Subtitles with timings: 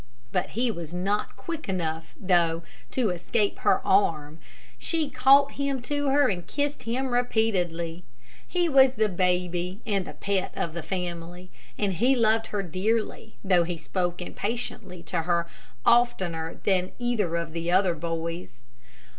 [0.31, 4.39] But he was not quick enough though to escape her arm.
[4.79, 8.03] She caught him to her and kissed him repeatedly.
[8.47, 13.63] He was the baby and pet of the family, and he loved her dearly, though
[13.63, 15.45] he spoke impatiently to her
[15.85, 18.63] oftener than either of the other boys.